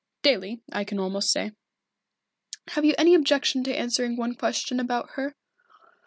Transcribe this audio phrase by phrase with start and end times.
[0.23, 1.51] "Daily, I can almost say."
[2.69, 5.35] "Have you any objection to answering one question about her?"